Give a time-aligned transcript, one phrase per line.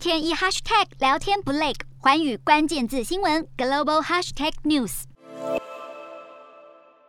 [0.00, 5.02] 天一 hashtag 聊天不累，环宇关键字新闻 global hashtag news。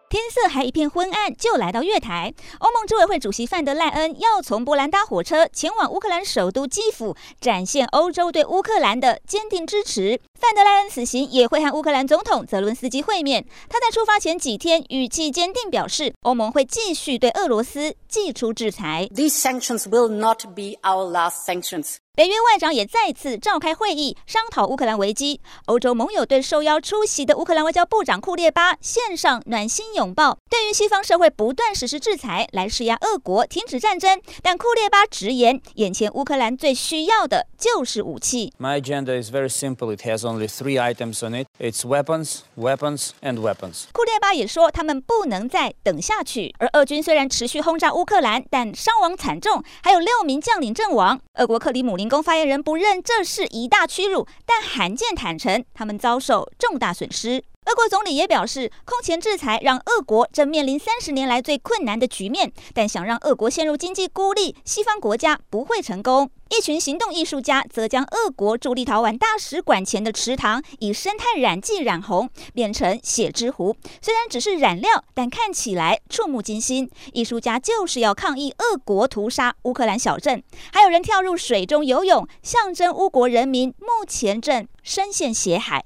[0.09, 2.33] 天色还一片昏暗，就来到月台。
[2.59, 10.19] 欧盟执委会主席范德赖恩要从波兰搭火车前往乌克兰首都基辅，展现欧洲对乌克兰的坚定支持。
[10.41, 13.45] 范德莱恩此行也会和乌克兰总统泽伦斯基会面。
[13.69, 19.07] 他在出发前几天语气坚定表示，欧盟会继续对俄罗斯祭出制裁。
[19.13, 21.97] These sanctions will not be our last sanctions.
[22.13, 25.39] 北约外长也再次召开会议，商讨乌克兰危机。
[25.67, 30.37] 欧洲盟友对受邀出席的乌克兰外交部长库列巴献上暖心拥抱。
[30.49, 38.51] 对于西方社会不断实施制裁来施压俄国停止战争，但库列巴直言，眼前乌克兰最需要的就是武器。
[38.59, 39.95] My agenda is very simple.
[39.95, 41.47] It has only three items on it.
[41.59, 43.83] It's weapons, weapons, and weapons.
[43.91, 46.53] 库列巴也说，他们不能再等下去。
[46.59, 51.19] 而俄军虽然持续轰炸乌克兰，但伤亡惨重，还有六名将领阵亡。
[51.35, 57.43] 俄国克里姆林宫发言人不认这是一大屈辱，但罕见坦承他们遭受重大损失。
[57.65, 66.31] 俄国总理也表示，空前制裁让俄国正面临三十年来最困难的局面，但想让俄国陷入经济孤立，西方国家不会成功。
[66.51, 73.73] 一群行动艺术家则将俄国驻立陶宛大使馆前的池塘以生态染剂染红，变成血之湖。
[74.01, 76.89] 虽然只是染料，但看起来触目惊心。
[77.13, 85.85] 艺术家就是要抗议俄国屠杀乌克兰小镇，还有人跳入水中游泳，象征乌国人民目前正深陷血海。